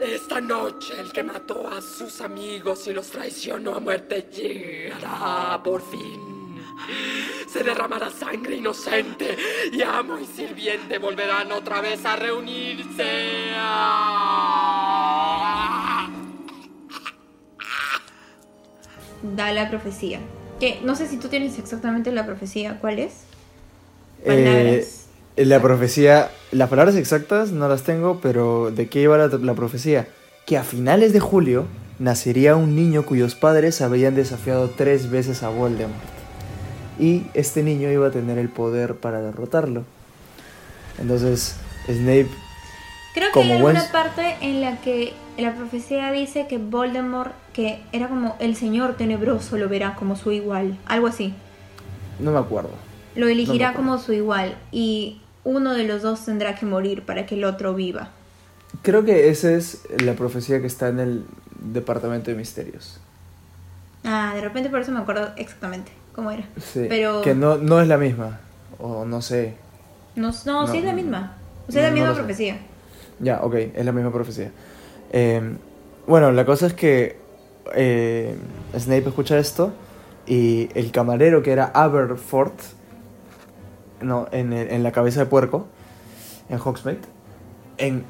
[0.00, 5.82] Esta noche el que mató a sus amigos y los traicionó a muerte llegará por
[5.82, 6.41] fin.
[7.46, 9.36] Se derramará sangre inocente
[9.72, 13.52] y amo y sirviente volverán otra vez a reunirse.
[19.22, 20.20] Da la profecía.
[20.58, 23.24] Que no sé si tú tienes exactamente la profecía, ¿cuál es?
[24.24, 25.06] Eh, Palabras.
[25.36, 30.08] la profecía, las palabras exactas no las tengo, pero ¿de qué iba la, la profecía?
[30.46, 31.66] Que a finales de julio
[31.98, 36.21] nacería un niño cuyos padres habían desafiado tres veces a Voldemort.
[37.02, 39.84] Y este niño iba a tener el poder para derrotarlo.
[41.00, 42.28] Entonces, Snape
[43.14, 47.32] Creo que como hay alguna buen- parte en la que la profecía dice que Voldemort,
[47.52, 51.34] que era como el señor tenebroso, lo verá como su igual, algo así.
[52.20, 52.70] no me acuerdo.
[53.16, 57.26] Lo elegirá No como su igual y uno de los dos tendrá que morir para
[57.26, 58.10] que el otro viva.
[58.82, 61.24] Creo que esa es la profecía que está en el
[61.60, 63.00] Departamento de Misterios.
[64.04, 66.44] Ah, de repente por eso me acuerdo exactamente cómo era.
[66.60, 68.40] Sí, Pero Que no, no es la misma.
[68.78, 69.54] O no sé.
[70.16, 71.36] no, no, sí No, es la misma.
[71.68, 72.18] O sea, es la misma sé.
[72.20, 72.56] profecía.
[73.20, 74.50] Ya, ok, es la misma profecía.
[75.12, 75.40] Eh,
[76.06, 77.16] bueno, la cosa es que
[77.74, 78.34] eh,
[78.76, 79.72] Snape escucha esto
[80.26, 82.60] y el camarero que era Aberforth,
[84.00, 85.66] no, en, el- en la cabeza de puerco,
[86.48, 87.00] en Hogsmeade,
[87.78, 88.04] en.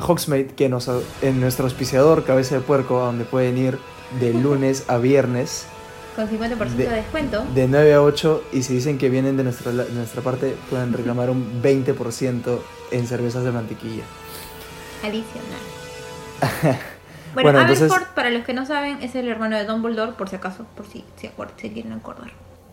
[0.00, 0.88] Hogsmeade, que nos,
[1.20, 3.78] en nuestro auspiciador cabeza de puerco, a donde pueden ir
[4.20, 5.66] de lunes a viernes,
[6.16, 7.44] Con 50% de, De- descuento.
[7.54, 10.92] de 9 a 8, y si dicen que vienen de nuestra, de nuestra parte, pueden
[10.92, 12.58] reclamar un 20%
[12.90, 14.04] en cervezas de mantequilla.
[15.02, 15.60] Adicional.
[17.34, 20.28] Bueno, Bueno, entonces- Aberforth, para los que no saben, es el hermano de Dumbledore, por
[20.28, 22.30] si acaso, por si se acuer- se quieren acordar.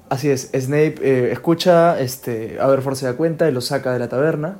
[0.10, 4.10] Así es, Snape eh, escucha, este, Aberforth se da cuenta y lo saca de la
[4.10, 4.58] taberna.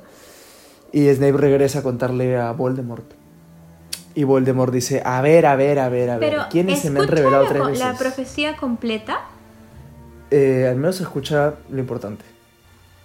[0.90, 3.04] Y Snape regresa a contarle a Voldemort.
[4.14, 6.98] Y Voldemort dice, a ver, a ver, a ver, a ver, Pero, ¿quiénes se me
[7.00, 7.78] han ¿escucha revelado la, tres veces?
[7.78, 9.20] la profecía completa?
[10.30, 12.24] Eh, al menos escucha lo importante.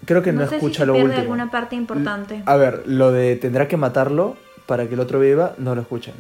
[0.05, 1.21] Creo que no, sé si escucha se lo pierde último.
[1.21, 2.43] alguna parte importante.
[2.45, 6.13] A ver, lo de tendrá que matarlo para que el otro viva, no lo escuchan.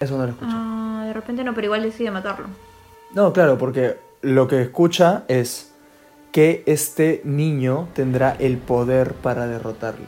[0.00, 0.54] Eso no lo escuchan.
[0.54, 2.46] Ah, de repente no, pero igual decide matarlo.
[3.14, 5.72] No, claro, porque lo que escucha es
[6.32, 10.06] que este niño tendrá el poder para derrotarlo.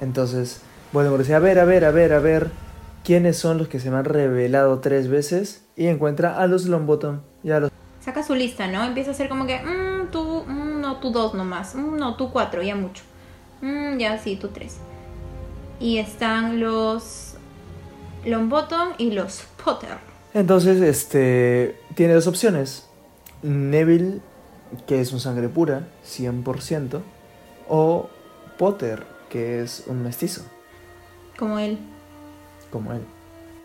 [0.00, 0.62] Entonces,
[0.94, 2.50] Voldemort dice, a ver, a ver, a ver, a ver,
[3.02, 5.64] ¿quiénes son los que se me han revelado tres veces?
[5.74, 7.72] Y encuentra a los Longbottom y a los...
[8.00, 8.84] Saca su lista, ¿no?
[8.84, 12.30] Empieza a hacer como que, mm, tú, mm, no, tú dos nomás, mm, no, tú
[12.30, 13.02] cuatro, ya mucho.
[13.60, 14.76] Mm, ya sí, tú tres.
[15.80, 17.34] Y están los
[18.24, 19.98] Longbottom y los Potter.
[20.32, 22.88] Entonces, este, tiene dos opciones.
[23.42, 24.20] Neville,
[24.86, 27.00] que es un sangre pura, 100%,
[27.68, 28.08] o
[28.58, 30.44] Potter, que es un mestizo,
[31.38, 31.78] Como él.
[32.70, 33.02] como él.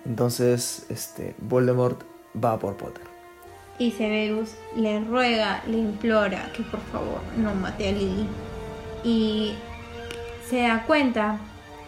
[0.05, 2.01] Entonces, este, Voldemort
[2.41, 3.03] va por Potter.
[3.77, 8.27] Y Severus le ruega, le implora que por favor no mate a Lily.
[9.03, 9.53] Y
[10.47, 11.39] se da cuenta,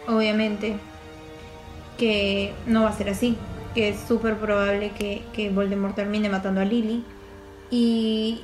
[0.08, 0.76] obviamente,
[1.98, 3.36] que no va a ser así.
[3.74, 7.04] Que es súper probable que, que Voldemort termine matando a Lily.
[7.70, 8.42] Y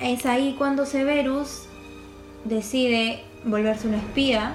[0.00, 1.66] es ahí cuando Severus
[2.44, 4.54] decide volverse un espía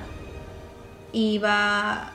[1.12, 2.14] y va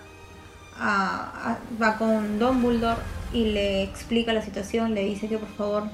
[0.81, 3.01] va con Dumbledore
[3.33, 5.85] y le explica la situación, le dice que por favor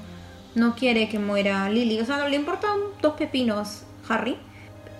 [0.55, 4.37] no quiere que muera Lily, o sea, no le importan dos pepinos Harry.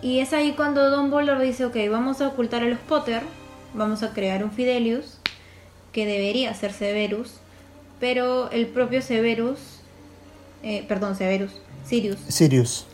[0.01, 3.23] Y es ahí cuando Dumbledore dice, ok, vamos a ocultar a los Potter,
[3.73, 5.17] vamos a crear un Fidelius,
[5.91, 7.39] que debería ser Severus,
[7.99, 9.59] pero el propio Severus,
[10.61, 11.53] eh, perdón, Severus,
[11.85, 12.85] Sirius, Sirius.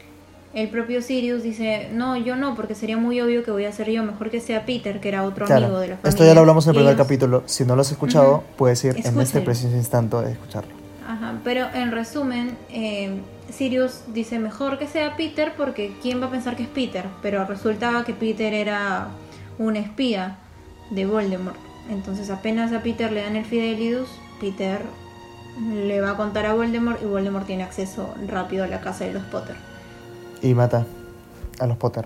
[0.54, 3.90] El propio Sirius dice, no, yo no, porque sería muy obvio que voy a ser
[3.90, 6.10] yo, mejor que sea Peter, que era otro amigo de la familia.
[6.10, 7.44] esto ya lo hablamos en el primer ellos- capítulo.
[7.46, 10.72] Si no lo has escuchado, puedes ir en este preciso instante a escucharlo.
[11.08, 13.20] Ajá, pero en resumen, eh,
[13.52, 17.06] Sirius dice mejor que sea Peter porque ¿quién va a pensar que es Peter?
[17.22, 19.08] Pero resultaba que Peter era
[19.58, 20.38] un espía
[20.92, 21.58] de Voldemort.
[21.90, 24.08] Entonces apenas a Peter le dan el Fidelidus,
[24.40, 24.80] Peter
[25.74, 29.14] le va a contar a Voldemort y Voldemort tiene acceso rápido a la casa de
[29.14, 29.56] los Potter.
[30.44, 30.86] Y mata
[31.60, 32.06] a los Potter.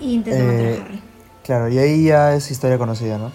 [0.00, 1.02] Y intenta matar Eh, a Harry.
[1.44, 3.32] Claro, y ahí ya es historia conocida, ¿no?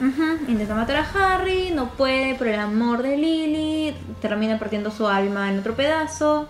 [0.00, 5.06] Ujú, Intenta matar a Harry, no puede por el amor de Lily, termina partiendo su
[5.06, 6.48] alma en otro pedazo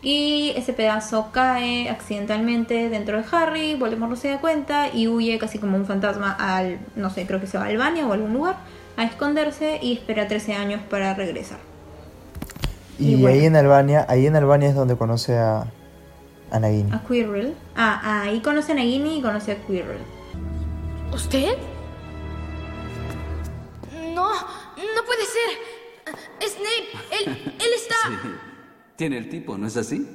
[0.00, 5.38] y ese pedazo cae accidentalmente dentro de Harry, Voldemort no se da cuenta y huye
[5.38, 8.14] casi como un fantasma al, no sé, creo que se va a Albania o a
[8.14, 8.56] algún lugar
[8.96, 11.58] a esconderse y espera 13 años para regresar.
[12.98, 13.36] Y, Y bueno.
[13.36, 15.66] ahí en Albania, ahí en Albania es donde conoce a,
[16.50, 16.92] a Nagini.
[16.92, 17.54] A Quirrell.
[17.76, 20.00] Ah, ahí conoce a Nagini y conoce a Quirrell.
[21.12, 21.56] ¿Usted?
[24.14, 26.16] No, no puede ser.
[26.40, 27.96] Snape, él, él está...
[28.96, 30.06] Tiene el tipo, ¿no es así?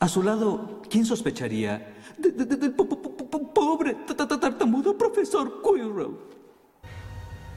[0.00, 4.16] A su lado, ¿quién sospecharía de- de- de- del po- po- po- po- pobre ta-
[4.16, 6.16] ta- ta- tartamudo profesor Quirrell?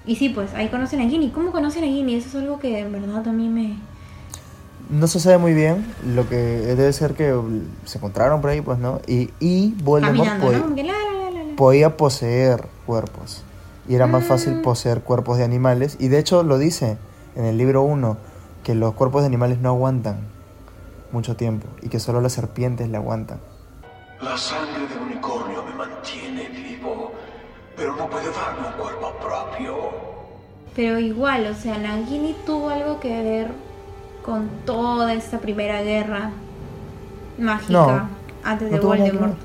[0.06, 1.30] Y sí, pues ahí conocen a Nagini.
[1.32, 2.15] ¿Cómo conocen a Nagini?
[2.15, 3.78] Eso es algo que en verdad a mí me...
[4.89, 7.34] No se sabe muy bien, lo que debe ser que
[7.86, 9.00] se encontraron por ahí, pues, ¿no?
[9.08, 10.63] Y, y Voldemort Caminando, podía, ¿no?
[10.65, 11.56] Como que la, la, la, la.
[11.56, 13.43] podía poseer cuerpos.
[13.88, 14.28] Y era más Mm.
[14.28, 15.98] fácil poseer cuerpos de animales.
[16.00, 16.98] Y de hecho lo dice
[17.36, 18.17] en el libro 1,
[18.63, 20.17] que los cuerpos de animales no aguantan
[21.12, 21.67] mucho tiempo.
[21.82, 23.39] Y que solo las serpientes le aguantan.
[24.21, 27.12] La sangre del unicornio me mantiene vivo,
[27.76, 29.76] pero no puede darme un cuerpo propio.
[30.76, 33.52] Pero igual, o sea, Nagini tuvo algo que ver
[34.26, 36.32] con toda esta primera guerra
[37.38, 38.10] mágica No,
[38.44, 39.36] antes de Voldemort.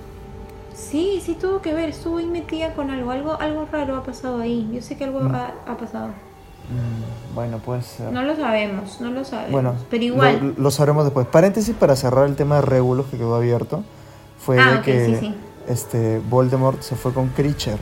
[0.74, 4.40] Sí, sí tuvo que ver, estuvo ahí metida con algo, algo, algo raro ha pasado
[4.40, 4.68] ahí.
[4.72, 6.08] Yo sé que algo ha, ha pasado.
[6.08, 8.10] Mm, bueno, puede ser.
[8.10, 9.52] No lo sabemos, no lo sabemos.
[9.52, 10.54] Bueno, pero igual.
[10.56, 11.26] Lo, lo sabremos después.
[11.26, 13.84] Paréntesis para cerrar el tema de Regulus que quedó abierto.
[14.38, 15.34] Fue Ah, de que sí, sí.
[15.68, 17.76] este Voldemort se fue con Creature.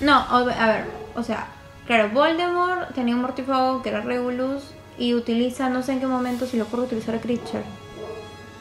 [0.00, 0.84] No, a ver,
[1.16, 1.48] o sea,
[1.88, 4.62] claro, Voldemort tenía un mortífago que era Regulus
[4.98, 7.62] y utiliza, no sé en qué momento se le ocurre utilizar a Creature.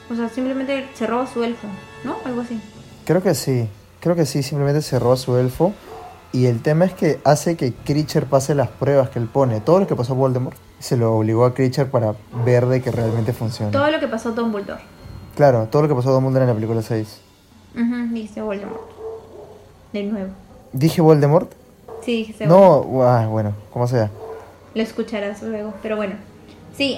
[0.10, 1.68] O sea, simplemente se roba su elfo,
[2.04, 2.16] ¿no?
[2.24, 2.60] Algo así.
[3.06, 3.68] Creo que sí.
[4.00, 5.74] Creo que sí, simplemente se roba su elfo.
[6.32, 9.60] Y el tema es que hace que Creature pase las pruebas que él pone.
[9.62, 12.92] Todo lo que pasó a Voldemort se lo obligó a Creature para ver de que
[12.92, 13.72] realmente funciona.
[13.72, 14.82] Todo lo que pasó a Dumbledore.
[15.36, 17.22] Claro, todo lo que pasó a Dumbledore en la película 6.
[17.76, 18.82] Ujú, dijiste Voldemort.
[19.94, 20.30] De nuevo.
[20.74, 21.52] ¿Dije Voldemort?
[22.02, 24.12] Sí, dijiste No, ah, bueno, como sea.
[24.76, 26.16] Lo escucharás luego, pero bueno.
[26.78, 26.98] Sí,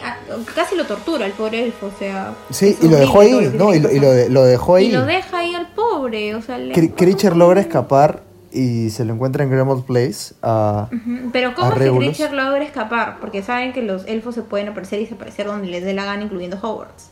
[0.55, 2.33] casi lo tortura el pobre elfo, o sea.
[2.49, 4.87] Sí, y lo dejó ahí, no, y lo, y lo de- lo dejó ahí.
[4.87, 9.05] Y lo deja ahí al pobre, o sea, le- Cre- Creature logra escapar y se
[9.05, 10.33] lo encuentra en Grimmauld Place.
[10.41, 10.89] a-
[11.31, 11.89] Pero ¿cómo es que.
[11.91, 13.17] Creature logra escapar?
[13.21, 16.23] Porque saben que los elfos se pueden aparecer y desaparecer donde les dé la gana,
[16.23, 17.09] incluyendo Hogwarts.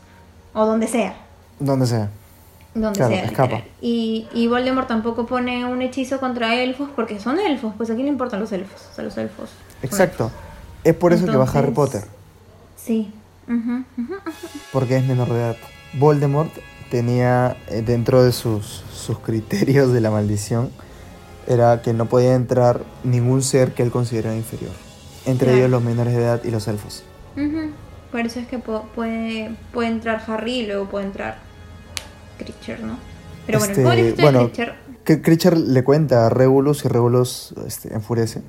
[0.52, 1.14] O donde sea.
[1.60, 2.10] donde sea.
[2.74, 3.62] Donde Claro, sea, escapa.
[3.80, 7.72] Y, y Voldemort tampoco pone un hechizo contra elfos porque son elfos.
[7.76, 8.80] Pues a quién le importan los elfos.
[8.92, 9.48] O sea, los elfos.
[9.82, 10.30] Exacto.
[10.84, 11.72] Es por eso que va Harry
[12.88, 13.12] Sí.
[14.72, 15.56] Porque es menor de edad.
[15.94, 16.50] Voldemort
[16.90, 20.70] tenía eh, dentro de sus, sus criterios de la maldición
[21.46, 24.72] era que no podía entrar ningún ser que él considerara inferior.
[25.24, 25.58] Entre Claro.
[25.58, 27.04] ellos los menores de edad y los elfos.
[28.10, 31.38] Por eso es que puede, puede entrar Harry y luego puede entrar
[32.38, 32.96] Creature, ¿no?
[33.46, 34.78] Pero bueno, Este, el pobrecito bueno, de Creature.
[35.04, 38.42] que Creature le cuenta a Regulus y Regulus este, enfurece.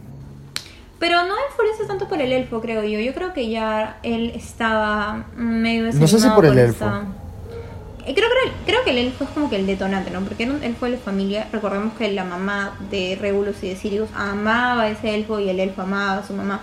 [1.00, 3.00] Pero no enfurece tanto por el elfo, creo yo.
[3.00, 6.86] Yo creo que ya él estaba medio No sé si por el elfo.
[6.86, 7.04] esta-
[8.06, 10.22] Eh, Creo, creo, creo que el elfo es como que el detonante, ¿no?
[10.22, 11.48] Porque era un elfo de la familia.
[11.52, 15.60] Recordemos que la mamá de Regulus y de Sirius amaba a ese elfo y el
[15.60, 16.62] elfo amaba a su mamá.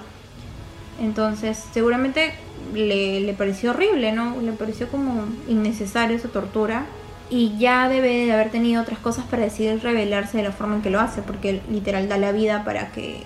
[1.00, 2.32] Entonces, seguramente
[2.74, 4.40] le, le pareció horrible, ¿no?
[4.40, 6.86] Le pareció como innecesario esa tortura.
[7.28, 10.82] Y ya debe de haber tenido otras cosas para decidir rebelarse de la forma en
[10.82, 13.22] que lo hace, porque él literal da la vida para que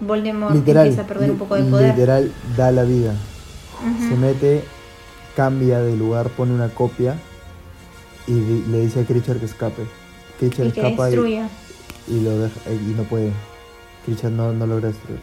[0.00, 1.94] Voldemort Literal, empiece a perder un poco de poder.
[1.94, 3.14] literal da la vida.
[4.08, 4.64] Se mete,
[5.36, 7.14] cambia de lugar, pone una copia
[8.26, 8.32] y
[8.70, 9.82] le dice a Creature que escape.
[10.38, 13.32] Creature y que escapa y, y lo deja, y no puede.
[14.04, 15.20] Creature no, no logra destruir.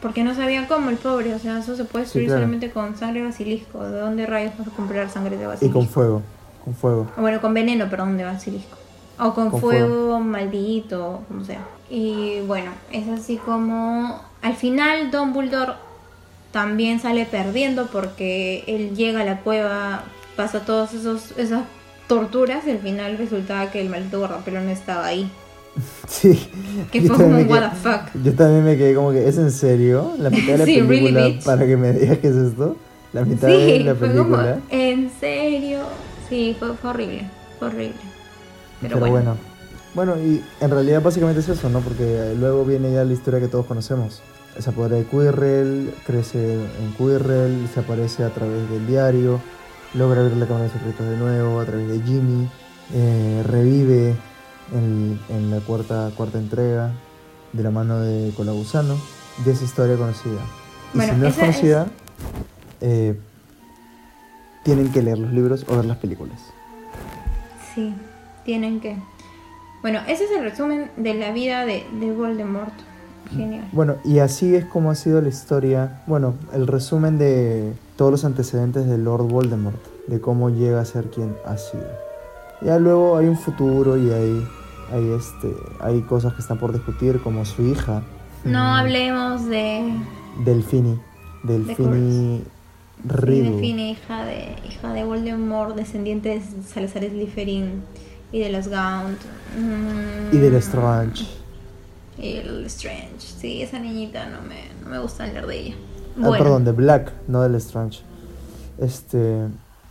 [0.00, 2.40] Porque no sabía cómo el pobre, o sea, eso se puede destruir claro.
[2.40, 3.84] solamente con sangre de basilisco.
[3.88, 5.78] ¿De dónde rayos vas a comprar sangre de Y basilisco?
[5.78, 6.22] con fuego,
[6.64, 7.06] con fuego.
[7.16, 8.76] O Bueno, con veneno, perdón, de basilisco.
[9.18, 11.60] O con, Con fuego, maldito, como sea.
[11.94, 15.74] Y bueno, es así como al final Dumbledore
[16.50, 21.64] también sale perdiendo porque él llega a la cueva, pasa todas esos, esas
[22.08, 25.30] torturas y al final resultaba que el maldito guardapelo no estaba ahí.
[26.08, 26.48] Sí.
[26.90, 28.22] Que fue como, me what the fuck.
[28.24, 30.12] Yo también me quedé como que, ¿es en serio?
[30.18, 32.76] La mitad de la Sí, película para que me digas que es esto.
[33.12, 34.58] la mitad de la fue como, película.
[34.70, 35.80] en serio.
[36.30, 37.28] Sí, fue, fue horrible,
[37.58, 37.94] fue horrible.
[38.80, 39.12] Pero, Pero, bueno.
[39.12, 39.51] bueno.
[39.94, 41.80] Bueno, y en realidad básicamente es eso, ¿no?
[41.80, 44.22] Porque luego viene ya la historia que todos conocemos.
[44.58, 49.40] Se apodera de Quirrell, crece en Quirrell, se aparece a través del diario,
[49.94, 52.48] logra abrir la cámara de secretos de nuevo a través de Jimmy,
[52.94, 54.14] eh, revive
[54.74, 56.92] en, en la cuarta, cuarta entrega
[57.52, 58.96] de la mano de Colagusano,
[59.44, 60.40] de esa historia conocida.
[60.94, 61.86] Y Bueno, si no es- conocida,
[62.80, 63.18] eh,
[64.64, 66.40] tienen que leer los libros o ver las películas.
[67.74, 67.94] Sí,
[68.44, 68.96] tienen que.
[69.82, 72.72] Bueno, ese es el resumen de la vida de, de Voldemort.
[73.34, 73.68] Genial.
[73.72, 78.24] Bueno, y así es como ha sido la historia, bueno, el resumen de todos los
[78.24, 81.86] antecedentes de Lord Voldemort, de cómo llega a ser quien ha sido.
[82.60, 84.46] Ya luego hay un futuro y hay,
[84.92, 88.02] hay, este, hay cosas que están por discutir, como su hija,
[88.44, 89.94] No mm, hablemos de.
[90.44, 90.98] Delfini,
[91.42, 92.44] Delfini Sí,
[93.08, 93.50] Riddle.
[93.50, 97.82] Delfine, hija de, hija de Voldemort, descendiente de Salazar Slytherin
[98.32, 99.18] y de los Gaunt.
[99.58, 101.26] Mm, y de Lestrange.
[102.18, 103.18] Y de Lestrange.
[103.18, 105.74] Sí, esa niñita no me, no me gusta hablar de ella.
[106.16, 108.00] Ah, Bueno, perdón, de Black, no de Lestrange.
[108.78, 109.18] Este,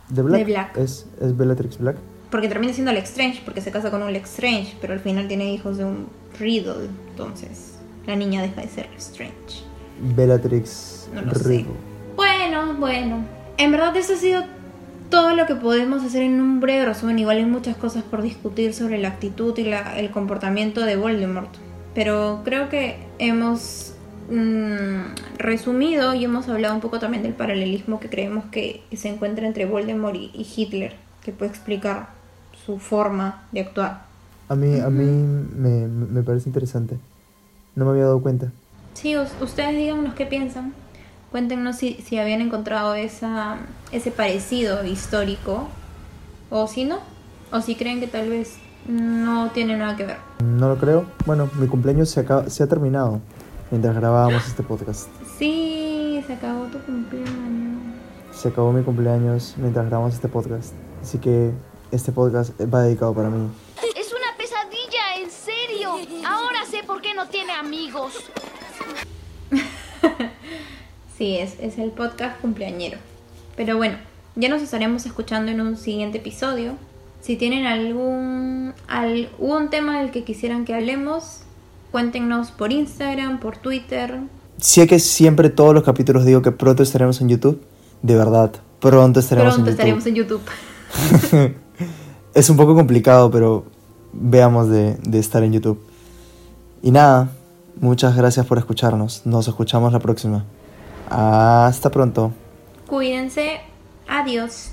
[0.08, 0.76] de Black, Black.
[0.76, 1.96] Es, es Bellatrix Black.
[2.30, 5.76] porque termina siendo Lestrange, porque se casa con un Lestrange, pero al final tiene hijos
[5.78, 6.88] de un Riddle.
[7.10, 7.74] Entonces,
[8.06, 9.64] la niña deja de ser Lestrange.
[10.16, 11.44] Bellatrix No lo sé.
[11.48, 11.74] Riddle.
[12.16, 13.24] Bueno, bueno.
[13.58, 14.42] En verdad eso ha sido
[15.12, 17.18] todo lo que podemos hacer en un breve resumen.
[17.18, 21.50] Igual hay muchas cosas por discutir sobre la actitud y la- el comportamiento de Voldemort.
[21.94, 23.94] Pero creo que hemos
[24.30, 29.08] mm, resumido y hemos hablado un poco también del paralelismo que creemos que, que se
[29.10, 32.08] encuentra entre Voldemort y, y Hitler, que puede explicar
[32.64, 34.04] su forma de actuar.
[34.48, 36.96] A mí, a mí me, me parece interesante.
[37.74, 38.50] No me había dado cuenta.
[38.94, 40.72] Sí, us- ustedes díganos qué piensan.
[41.32, 43.56] Cuéntenos si, si habían encontrado esa,
[43.90, 45.66] ese parecido histórico
[46.50, 46.98] o si no,
[47.50, 50.18] o si creen que tal vez no tiene nada que ver.
[50.44, 51.06] No lo creo.
[51.24, 53.20] Bueno, mi cumpleaños se, acaba- se ha terminado
[53.70, 55.08] mientras grabábamos este podcast.
[55.38, 57.80] Sí, se acabó tu cumpleaños.
[58.34, 60.74] Se acabó mi cumpleaños mientras grabamos este podcast.
[61.02, 61.50] Así que
[61.90, 63.48] este podcast va dedicado para mí.
[63.96, 65.92] Es una pesadilla, en serio.
[66.28, 68.12] Ahora sé por qué no tiene amigos.
[71.22, 72.98] Sí, es, es el podcast cumpleañero.
[73.54, 73.94] Pero bueno,
[74.34, 76.72] ya nos estaremos escuchando en un siguiente episodio.
[77.20, 81.42] Si tienen algún, algún tema del que quisieran que hablemos,
[81.92, 84.18] cuéntenos por Instagram, por Twitter,
[84.56, 87.62] Sé que siempre todos los capítulos digo que pronto estaremos en YouTube.
[88.02, 90.00] De verdad, pronto estaremos Pronto en YouTube.
[90.02, 91.52] estaremos en YouTube.
[92.34, 93.64] es un poco complicado, pero
[94.12, 95.80] veamos de, de estar en YouTube.
[96.82, 97.30] Y nada,
[97.80, 99.24] muchas gracias por escucharnos.
[99.24, 100.44] Nos escuchamos la próxima.
[101.12, 102.32] Hasta pronto.
[102.86, 103.60] Cuídense.
[104.08, 104.70] Adiós.